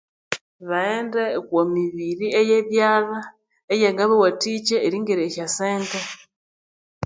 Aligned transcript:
Baghende 0.69 1.23
okwa 1.39 1.61
mibiri 1.73 2.27
eye 2.39 2.57
byalha 2.69 3.19
eyanga 3.73 4.03
bawathikya 4.11 4.77
eringirya 4.87 5.25
esya 5.29 5.47
sente. 5.57 5.99